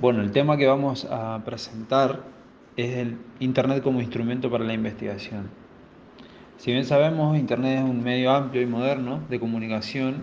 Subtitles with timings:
[0.00, 2.20] Bueno, el tema que vamos a presentar
[2.78, 5.50] es el Internet como instrumento para la investigación.
[6.56, 10.22] Si bien sabemos, Internet es un medio amplio y moderno de comunicación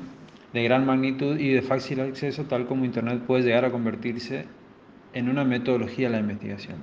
[0.51, 4.45] de gran magnitud y de fácil acceso, tal como Internet puede llegar a convertirse
[5.13, 6.78] en una metodología de la investigación.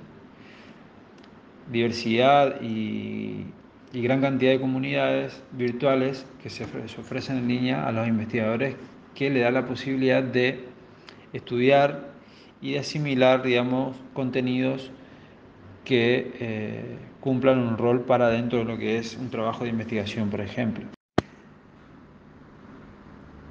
[1.69, 3.47] Diversidad y,
[3.91, 8.77] gran cantidad de comunidades virtuales que se ofrecen en línea a los investigadores
[9.15, 10.63] que le da la posibilidad de
[11.33, 12.14] estudiar
[12.65, 14.89] y de asimilar, digamos, contenidos
[15.83, 20.31] que eh, cumplan un rol para dentro de lo que es un trabajo de investigación,
[20.31, 20.83] por ejemplo.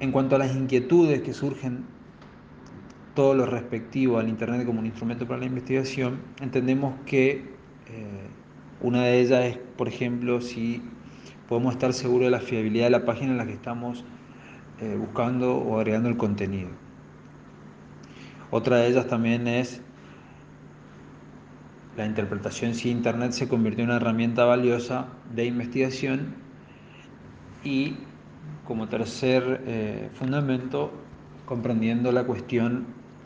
[0.01, 1.85] En cuanto a las inquietudes que surgen,
[3.13, 7.35] todo lo respectivo al Internet como un instrumento para la investigación, entendemos que
[7.87, 8.27] eh,
[8.81, 10.81] una de ellas es, por ejemplo, si
[11.47, 14.03] podemos estar seguros de la fiabilidad de la página en la que estamos
[14.81, 16.84] eh, buscando o agregando el contenido.
[18.55, 19.81] Otra de ellas también es
[21.97, 26.35] la interpretación si Internet se convirtió en una herramienta valiosa de investigación
[27.65, 27.97] y
[28.63, 30.93] como tercer eh, fundamento
[31.45, 32.85] comprendiendo la cuestión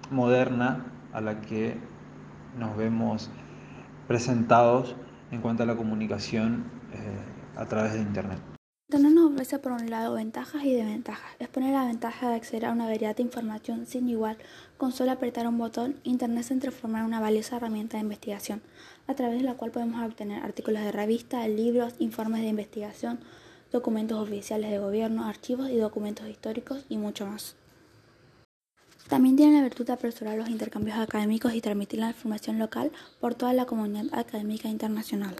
[0.09, 1.77] moderna a la que
[2.57, 3.29] nos vemos
[4.07, 4.95] presentados
[5.29, 8.48] en cuanto a la comunicación eh, a través de Internet.
[8.91, 11.35] Internet nos ofrece por un lado ventajas y desventajas.
[11.37, 14.35] Expone la ventaja de acceder a una variedad de información sin igual.
[14.79, 18.63] Con solo apretar un botón, Internet se transforma en una valiosa herramienta de investigación,
[19.05, 23.19] a través de la cual podemos obtener artículos de revista, libros, informes de investigación,
[23.71, 27.55] documentos oficiales de gobierno, archivos y documentos históricos y mucho más.
[29.07, 33.35] También tiene la virtud de apresurar los intercambios académicos y transmitir la información local por
[33.35, 35.35] toda la comunidad académica internacional.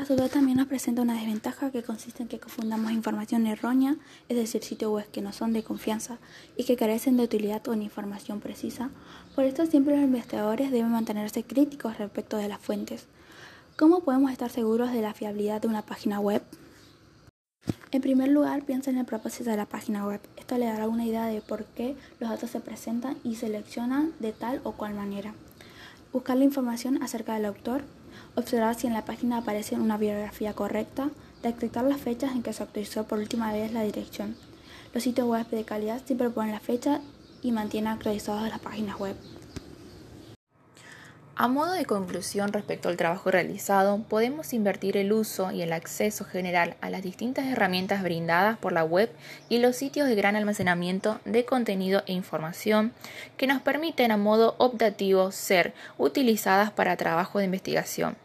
[0.00, 3.96] A su vez también nos presenta una desventaja que consiste en que confundamos información errónea,
[4.30, 6.16] es decir, sitios web que no son de confianza
[6.56, 8.88] y que carecen de utilidad o información precisa.
[9.34, 13.08] Por esto siempre los investigadores deben mantenerse críticos respecto de las fuentes.
[13.76, 16.42] ¿Cómo podemos estar seguros de la fiabilidad de una página web?
[17.90, 20.22] En primer lugar, piensa en el propósito de la página web.
[20.38, 24.32] Esto le dará una idea de por qué los datos se presentan y seleccionan de
[24.32, 25.34] tal o cual manera.
[26.10, 27.82] Buscar la información acerca del autor,
[28.34, 31.10] observar si en la página aparece una biografía correcta,
[31.42, 34.36] detectar las fechas en que se actualizó por última vez la dirección.
[34.92, 37.00] Los sitios web de calidad siempre ponen la fecha
[37.42, 39.16] y mantienen actualizadas las páginas web.
[41.42, 46.26] A modo de conclusión respecto al trabajo realizado, podemos invertir el uso y el acceso
[46.26, 49.10] general a las distintas herramientas brindadas por la web
[49.48, 52.92] y los sitios de gran almacenamiento de contenido e información
[53.38, 58.18] que nos permiten a modo optativo ser utilizadas para trabajo de investigación.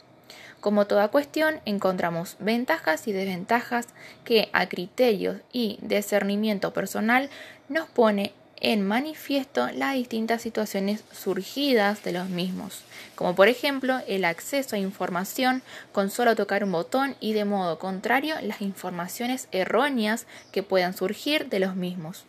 [0.60, 3.88] Como toda cuestión, encontramos ventajas y desventajas
[4.26, 7.30] que a criterios y discernimiento personal
[7.70, 12.84] nos pone en manifiesto las distintas situaciones surgidas de los mismos,
[13.16, 15.62] como por ejemplo el acceso a información
[15.92, 21.50] con solo tocar un botón y de modo contrario las informaciones erróneas que puedan surgir
[21.50, 22.26] de los mismos.